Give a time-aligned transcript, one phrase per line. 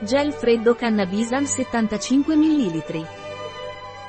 [0.00, 3.06] Gel freddo Cannabisan 75 ml.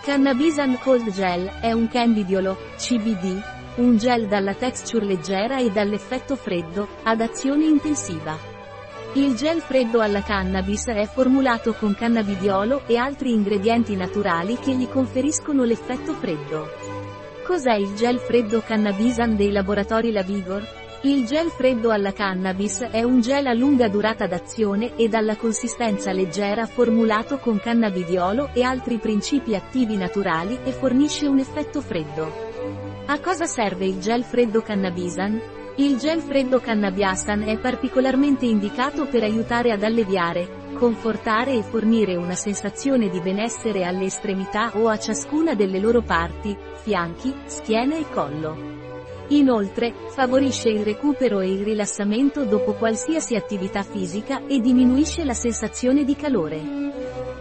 [0.03, 3.41] Cannabisan Cold Gel è un candidiolo, CBD,
[3.75, 8.37] un gel dalla texture leggera e dall'effetto freddo, ad azione intensiva.
[9.13, 14.89] Il gel freddo alla cannabis è formulato con cannabidiolo e altri ingredienti naturali che gli
[14.89, 16.67] conferiscono l'effetto freddo.
[17.45, 20.86] Cos'è il gel freddo Cannabisan dei laboratori La Vigor?
[21.01, 26.11] Il gel freddo alla cannabis è un gel a lunga durata d'azione e dalla consistenza
[26.11, 33.05] leggera formulato con cannabidiolo e altri principi attivi naturali e fornisce un effetto freddo.
[33.05, 35.39] A cosa serve il gel freddo cannabisan?
[35.75, 42.33] Il gel freddo cannabiasan è particolarmente indicato per aiutare ad alleviare, confortare e fornire una
[42.33, 48.86] sensazione di benessere alle estremità o a ciascuna delle loro parti, fianchi, schiena e collo.
[49.29, 56.05] Inoltre, favorisce il recupero e il rilassamento dopo qualsiasi attività fisica e diminuisce la sensazione
[56.05, 56.61] di calore.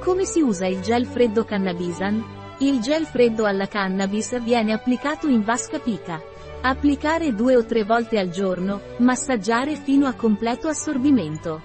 [0.00, 2.24] Come si usa il gel freddo cannabisan?
[2.58, 6.20] Il gel freddo alla cannabis viene applicato in vasca pica.
[6.62, 11.61] Applicare due o tre volte al giorno, massaggiare fino a completo assorbimento.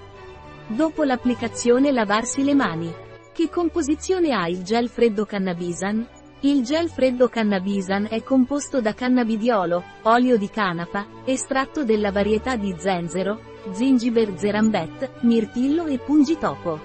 [0.68, 2.94] Dopo l'applicazione lavarsi le mani.
[3.34, 6.08] Che composizione ha il gel freddo cannabisan?
[6.44, 12.74] Il gel freddo cannabisan è composto da cannabidiolo, olio di canapa, estratto della varietà di
[12.80, 13.40] zenzero,
[13.72, 16.80] zingiber zerambet, mirtillo e pungitopo.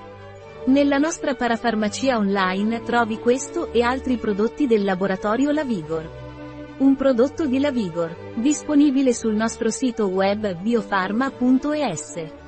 [0.66, 6.74] Nella nostra parafarmacia online trovi questo e altri prodotti del laboratorio La Vigor.
[6.78, 12.45] Un prodotto di La Vigor, disponibile sul nostro sito web biofarma.es.